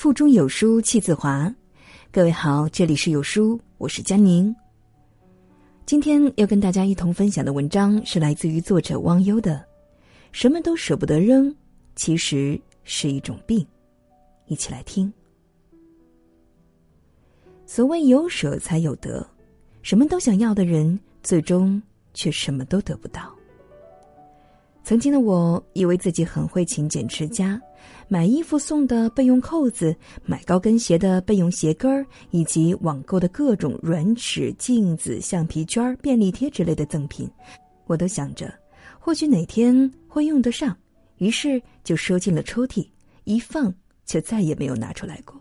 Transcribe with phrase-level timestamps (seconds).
[0.00, 1.54] 腹中有书气自华。
[2.10, 4.56] 各位好，这里是有书，我是佳宁。
[5.84, 9.56] 今天要跟大家一同分享的文章是来自于作者汪优的
[10.32, 11.54] 《什么都舍不得扔，
[11.96, 13.60] 其实是一种病》。
[14.46, 15.12] 一起来听。
[17.66, 19.28] 所谓有舍才有得，
[19.82, 21.80] 什么都想要的人，最终
[22.14, 23.30] 却什么都得不到。
[24.82, 27.60] 曾经的我以为自己很会勤俭持家，
[28.08, 29.94] 买衣服送的备用扣子，
[30.24, 37.30] 买高跟鞋的备用鞋跟儿，以及网购的各种软尺、镜子、橡皮圈、便利贴之类的赠品，
[37.86, 38.52] 我都想着
[38.98, 40.76] 或许哪天会用得上，
[41.18, 42.86] 于是就收进了抽屉，
[43.24, 43.72] 一放
[44.04, 45.40] 就再也没有拿出来过。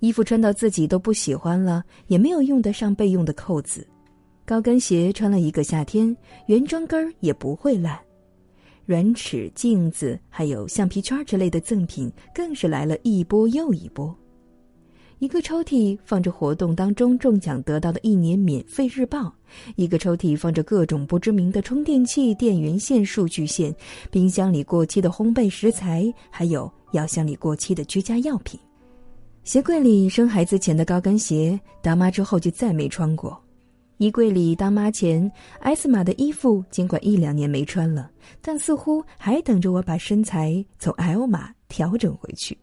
[0.00, 3.86] 衣服穿到自己都不喜欢了，也没有用得上备用的扣子。
[4.44, 6.14] 高跟鞋穿了一个夏天，
[6.46, 7.98] 原装跟儿也不会烂。
[8.86, 14.14] 软尺、镜子还有橡皮圈之类的赠品，更是来了一波又一波。
[15.20, 19.32] 一个抽屉放着活动当中中奖得到的一年免费日报，
[19.76, 23.74] 一个抽屉放着各种不知名的充电器、电源线、数据线，
[24.10, 28.58] 冰箱里过期的烘焙食材，还有药箱里过期的居家药品。
[29.44, 33.40] 鞋柜里生孩子前的高跟鞋，当妈之后就再没穿过。
[33.98, 38.10] 衣柜里当妈前 S 码的衣服，尽管一两年没穿了，
[38.42, 42.58] 但似乎还等着我把身材从 L 码调整回去。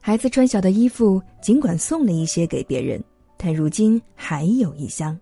[0.00, 3.02] 孩子穿小的衣服，尽管送了一些给别人，
[3.36, 5.18] 但如今还有一箱。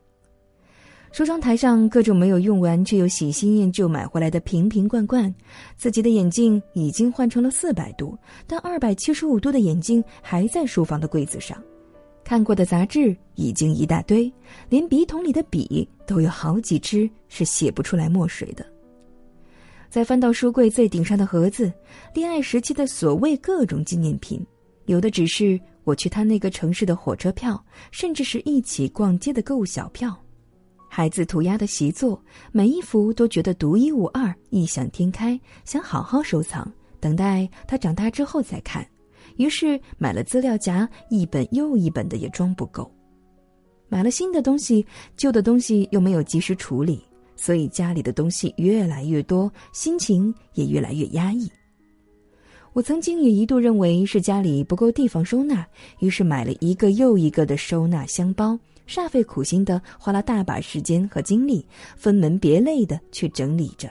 [1.11, 5.35] 梳妆台上各种没有用完却又喜新厌旧买回来的瓶瓶罐罐，
[5.79, 11.57] 自己的眼镜已经换成了四百度，但二百七十五度的眼镜还在书房的柜子上。
[12.27, 14.31] 看过的杂志已经一大堆，
[14.69, 18.67] 连笔筒里的笔都有好几支是写不出来墨水的。
[19.89, 21.73] 再翻到书柜最顶上的盒子，
[22.13, 24.45] 恋爱时期的所谓各种纪念品，
[24.87, 30.13] 有的只是我去他那个城市的火车票，甚至是一起逛街的购物小票。
[30.89, 32.21] 孩子涂鸦的习作，
[32.51, 38.85] 每一幅都觉得独一无二、异想天开，想好好收藏，等待他长大之后再看。
[39.37, 42.91] 于是买了资料夹，一本又一本的也装不够。
[43.89, 44.85] 买了新的东西，
[45.17, 47.01] 旧的东西又没有及时处理，
[47.37, 51.51] 所以家里的东西越来越多，心情也越来越压抑。
[52.73, 55.67] 我曾经也一度认为是家里不够地方收纳，
[56.01, 61.65] 于是买了一个又一个的收纳箱包，煞费苦心的花了大把时间和精力，
[61.97, 63.89] 分门别类的去整理着。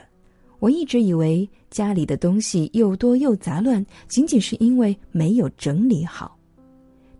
[0.58, 6.36] 我一直以为家里的东西又多又杂乱，仅仅是因为没有整理好。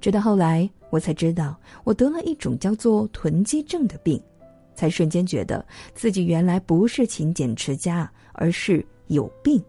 [0.00, 4.20] 直到后来，我才知道我得了一种叫做囤积症的病，
[4.74, 5.64] 才瞬间觉得
[5.94, 9.62] 自己原来不是勤俭持家，而是有病。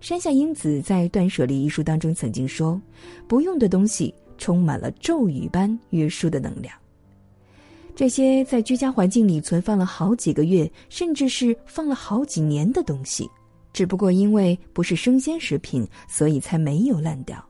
[0.00, 2.80] 山下英子在《断舍离》一书当中曾经说
[3.26, 6.72] ：“不用的东西充满了咒语般约束的能量。”
[7.96, 13.26] 这些在居家环境里存放了好几个月，甚至是放了好几年的东西，
[13.72, 17.42] 只不过因为不是生鲜食品，所以才没有烂掉。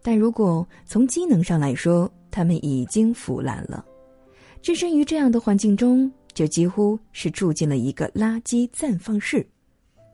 [0.00, 3.84] 但如果从机能上来说，它们已经腐烂了。
[4.62, 9.44] 置身于这样的环境中，就几乎是住进了一个垃圾暂放室。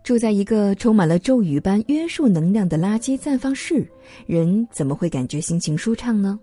[0.03, 3.87] 住在一个充满了咒语般约束能量的垃圾暂放室，
[4.27, 6.41] 人怎么会感觉心情舒畅呢？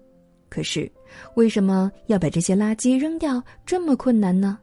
[0.51, 0.91] 可是，
[1.35, 4.59] 为什么要把这些垃圾扔掉这么困难呢？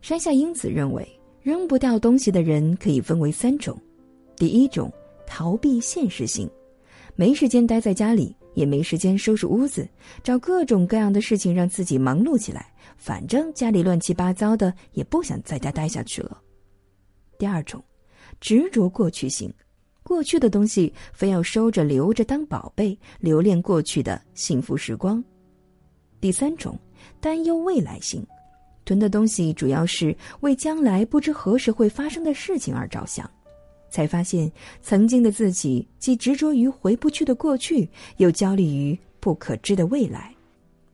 [0.00, 1.06] 山下英子认为，
[1.42, 3.78] 扔不掉东西的人可以分为三种：
[4.34, 4.90] 第一种，
[5.26, 6.48] 逃避现实性，
[7.16, 9.86] 没时间待在家里，也没时间收拾屋子，
[10.22, 16.34] 找各种各样的事情让自己忙碌起来，反正家里乱七八糟的，也不想在家待下去了；
[17.38, 17.84] 第二种，
[18.40, 19.52] 执着过去性。
[20.08, 25.22] 过去的东西非要收着留着当宝贝，留恋过去的幸福时光。
[26.18, 26.78] 第三种，
[27.20, 28.26] 担忧未来性，
[28.86, 33.30] 囤的东西主要是为将来不知何时会发生的事情而着想，
[33.90, 37.86] 才发现曾经的自己既执着于回不去的过去，
[38.16, 40.34] 又焦虑于不可知的未来。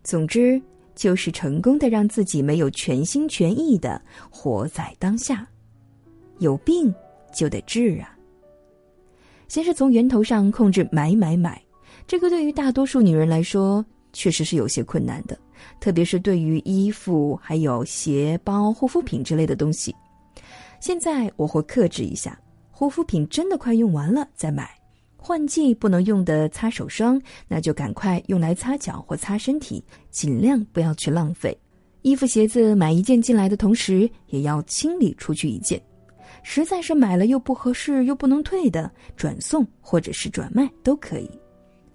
[0.03, 0.61] 总之，
[0.97, 5.47] 就是成功的让自己没有全心全意的活在当下。
[6.41, 6.93] 有病
[7.33, 8.14] 就得治啊！
[9.49, 11.63] 先是从源头上控制买买买，
[12.07, 15.39] 这个对于大多数女人来说确实是有些困难的，
[15.81, 19.95] 特别是对于衣服、还有鞋包、护肤品之类的东西。
[20.81, 22.39] 现在我会克制一下，
[22.71, 24.71] 护肤品真的快用完了再买，
[25.17, 31.57] 换季不能用的擦手霜，那就赶快用来擦脚或擦身体，尽量不要去浪费。
[32.03, 35.81] 衣服鞋子买一件进来的同时，也要清理出去一件。
[36.45, 41.29] 实在是买了又不合适又不能退的，转送或者是转卖都可以。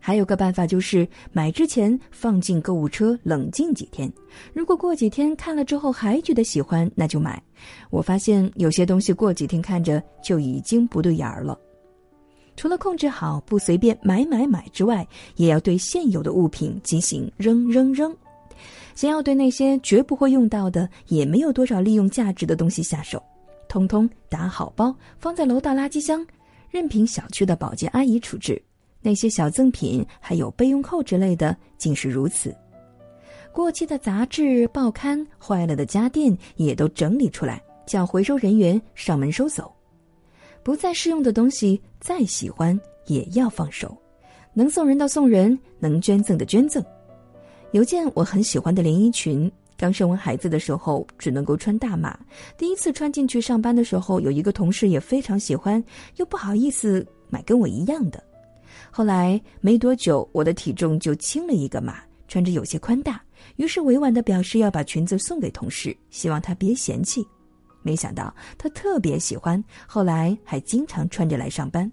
[0.02, 4.12] 还有个办法就是买之前放进购物车冷静几天，
[4.54, 7.42] 如果过几天看了之后还觉得喜欢，那就买。
[7.90, 11.58] 我发现有些东西过几天看着就已经不对眼儿了。
[12.56, 18.16] 除了控制好不随便买买买之外，也要对现有的物品进行扔扔扔。
[18.96, 23.22] 先要对那些绝不会用到的、也没有多少利用价值的东西下手，
[23.70, 26.26] 通通打好包，放在楼道垃圾箱，
[26.70, 28.62] 任凭小区的保洁阿姨处置。
[29.02, 32.54] 那些小赠品，还有备用扣之类的，竟是如此。
[33.54, 39.72] 过期的杂志、报刊、坏了的家电，也都整理出来，叫回收人员上门收走。
[40.64, 43.96] 不再适用的东西，再喜欢也要放手。
[44.54, 46.84] 能送人的送人，能捐赠的捐赠。
[47.72, 49.50] 有件我很喜欢的连衣裙，
[49.80, 52.20] 刚生完孩子的时候只能够穿大码，
[52.58, 55.82] 第一次穿进去上班的时候，有一个同事也非常喜欢，
[56.18, 58.22] 又不好意思买跟我一样的。
[58.92, 63.22] 后来没多久，我的体重就轻了一个码，穿着有些宽大，
[63.56, 67.26] 于是委婉的表示要把裙子送给同事，希望他别嫌弃。
[67.82, 71.90] 没想到他特别喜欢，后来还经常穿着来上班。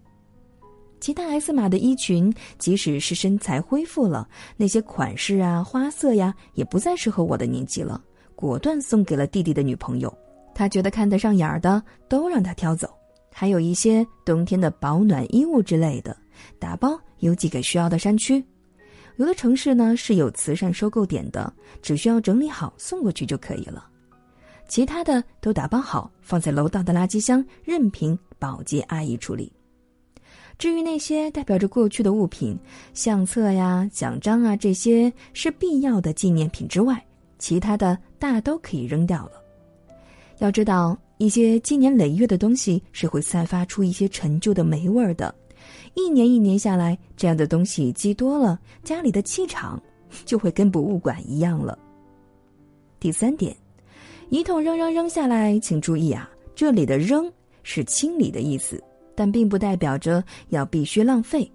[0.98, 8.02] 其他 S 码的衣裙，即使是身材恢复了，那些款式啊、花色呀，也不再适合我的年纪了，
[8.34, 10.12] 果断送给了弟弟的女朋友。
[10.54, 12.88] 他觉得看得上眼儿的都让他挑走，
[13.30, 16.16] 还有一些冬天的保暖衣物之类的。
[16.58, 18.42] 打包邮寄给需要的山区，
[19.16, 21.52] 有的城市呢是有慈善收购点的，
[21.82, 23.86] 只需要整理好送过去就可以了。
[24.66, 29.52] 其他的都打包好放在楼道的垃圾箱，任凭保洁阿姨处理。
[30.58, 32.58] 至于那些代表着过去的物品，
[32.94, 37.04] 相册呀、奖章啊这些是必要的纪念品之外，
[37.38, 39.32] 其他的大都可以扔掉了。
[40.38, 45.34] 要知道，一些积年累月的东西是会散发出一些陈旧的霉味儿的。
[45.94, 49.82] 一年一年下来，这样的东西积多了，家里的气场
[50.24, 51.78] 就会跟博物馆一样了。
[52.98, 53.54] 第三点，
[54.30, 57.30] 一通扔扔扔下来，请注意啊，这里的“扔”
[57.62, 58.82] 是清理的意思，
[59.16, 61.50] 但并不代表着要必须浪费。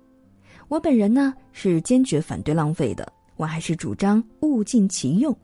[0.67, 5.35] 我本人呢是坚决反对浪费的，我还是主张物尽其用。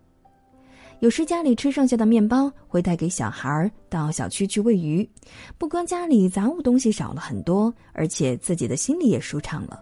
[0.99, 5.07] 有时家里吃剩下的面包，会带给小孩儿到小区去喂鱼。
[5.55, 9.79] 不光家里杂物东西少了很多，而且自己的心里也舒畅了。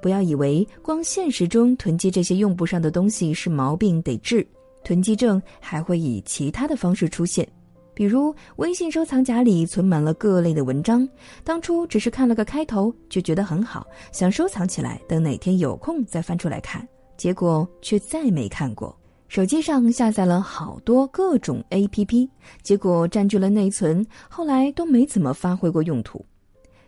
[0.00, 4.46] 不要以为光现实中囤积这些用不上的东西是毛病得治，
[4.84, 7.48] 囤积症还会以其他的方式出现。
[7.94, 11.06] 比如微信收藏夹里存满了各类的文章，
[11.44, 16.86] 当初只是看了个开头就觉得很好，想收藏起来，等哪天有空再翻出来看，
[17.16, 18.96] 结果却再没看过。
[19.28, 22.28] 手机上下载了好多各种 APP，
[22.62, 26.24] 结果占据了内存，后来都没怎么发挥过用途。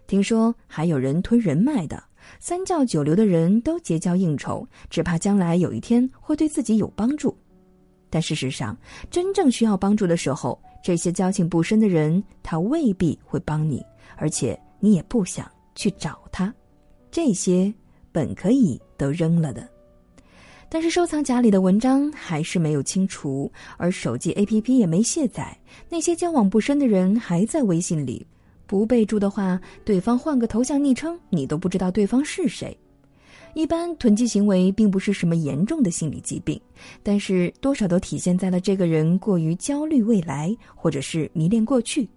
[0.07, 2.03] 听说还有人推人脉的，
[2.41, 7.35] 三教九流的人都结交应酬，只怕将来有一天会对自己有帮助。
[8.15, 8.79] 但事实上，
[9.11, 13.85] 真正需要帮助的时候，这些交情不深的人他未必会帮你，
[14.17, 16.55] 而且你也不想去找他。
[17.11, 17.75] 这些
[18.13, 19.69] 本可以都扔了的。
[20.69, 25.59] 但是收藏夹里的文章还是没有清除，而手机 APP 也没卸载。
[25.89, 28.25] 那些交往不深的人还在微信里，
[28.65, 32.79] 不备注的话，对方换个头像昵称，你都不知道对方是谁。
[33.55, 36.61] 一般囤积行为并不是什么严重的心理疾病，
[37.03, 42.09] 但是多少都体现在了这个人过于焦虑未来，或者是迷恋过去。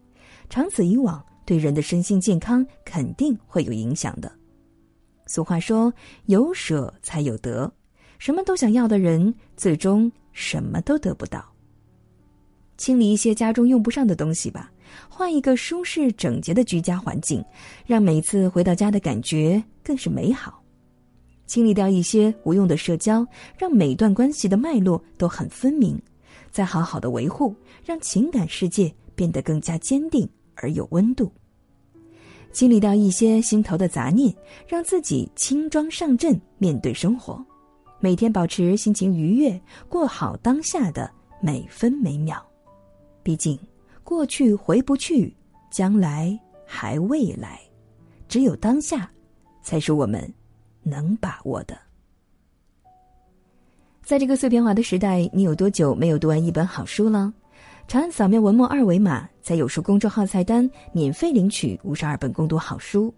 [0.50, 4.32] 长此以往，对人的身心健康肯定会有影响的。
[5.28, 5.94] 俗话说
[6.26, 7.72] ：“有舍才有得。”
[8.18, 11.46] 什么都想要的人，最终什么都得不到。
[12.78, 14.72] 清理一些家中用不上的东西吧，
[15.08, 17.44] 换一个舒适整洁的居家环境，
[17.86, 20.64] 让每次回到家的感觉更是美好。
[21.48, 23.26] 清理掉一些无用的社交，
[23.58, 26.00] 让每段关系的脉络都很分明，
[26.52, 31.32] 再好好的维护，让情感世界变得更加坚定而有温度。
[32.52, 34.34] 清理掉一些心头的杂念，
[34.68, 37.44] 让自己轻装上阵面对生活。
[38.00, 41.10] 每天保持心情愉悦，过好当下的
[41.42, 42.46] 每分每秒。
[43.24, 43.58] 毕竟，
[44.04, 45.36] 过去回不去，
[45.72, 47.60] 将来还未来，
[48.28, 49.10] 只有当下，
[49.62, 50.32] 才是我们
[50.88, 51.78] 能把握的。
[54.04, 57.34] 在这个碎片化的时代，你有多久没有读完一本好书了？
[57.88, 63.14] 长按扫描文末二维码，在有书公众号菜单免费领取五十二本共读好书。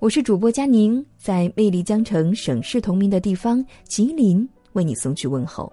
[0.00, 5.72] 我是主播佳宁，在魅力江城、省市同名的地方吉林为你送去问候。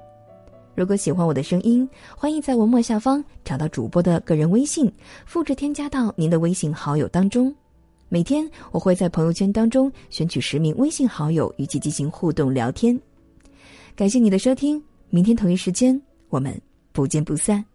[0.76, 4.92] 如果喜欢我的声音，欢迎在文末下方找到主播的个人微信，
[5.26, 7.56] 复制添加到您的微信好友当中。
[8.10, 13.00] 每天我会在朋友圈当中选取十名微信好友与其进行互动聊天。
[13.96, 16.60] 感谢你的收听明天同一时间我们
[16.92, 17.75] 不见不散。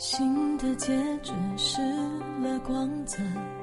[0.00, 1.82] 新的戒指失
[2.42, 3.18] 了光泽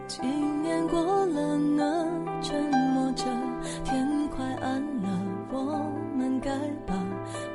[0.05, 2.05] 几年过了呢
[2.43, 2.63] 沉
[2.93, 3.23] 默着
[3.83, 5.19] 天快暗了
[5.51, 5.59] 我
[6.15, 6.51] 们该
[6.85, 6.93] 把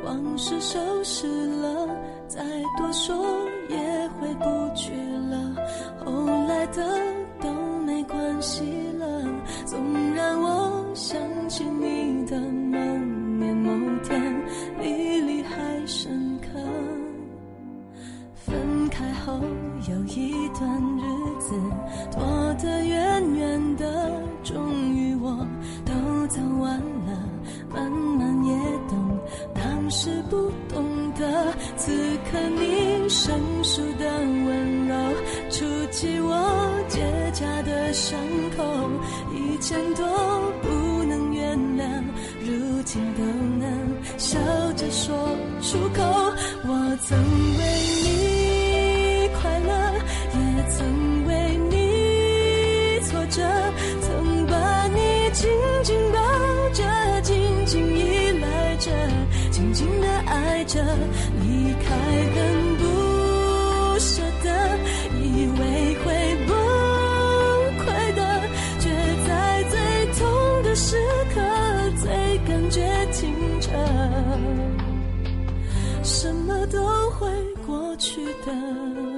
[0.03, 1.87] 往事收拾了
[2.27, 2.43] 再
[2.77, 3.25] 多说
[3.69, 3.79] 也
[4.19, 4.93] 回不去
[5.31, 5.55] 了。
[6.05, 6.85] 后来的
[7.41, 7.53] 都
[7.87, 8.65] 没关系
[8.99, 9.23] 了
[9.65, 11.17] 总让我想
[11.49, 12.02] 起你
[39.73, 40.12] 很多
[78.41, 79.12] 的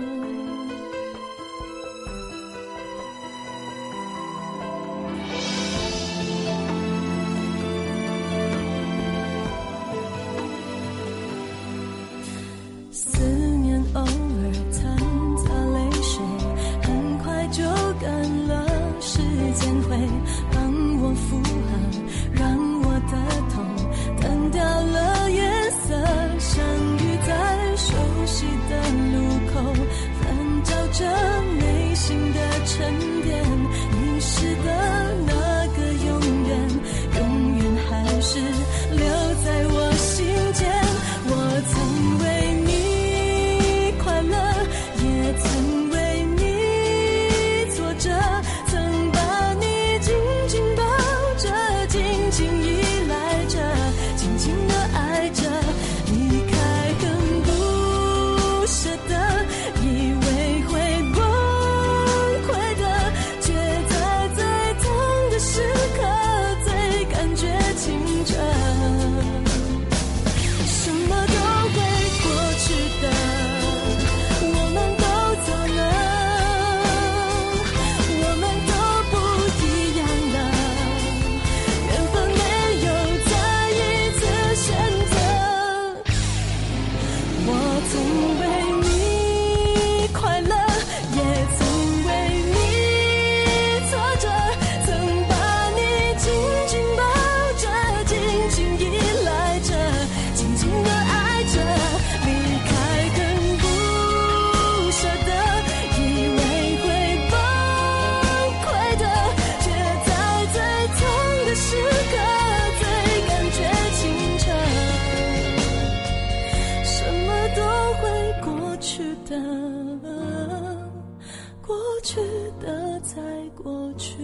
[122.05, 122.21] 去
[122.61, 123.15] 的，在
[123.57, 124.15] 过去。